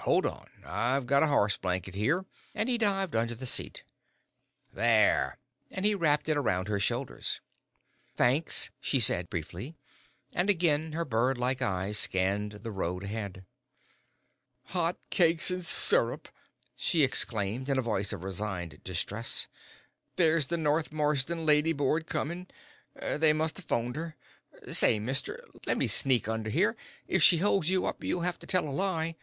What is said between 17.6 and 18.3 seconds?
in a voice of